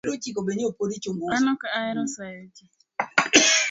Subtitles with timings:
[1.35, 2.69] An Ok ahero sayo jii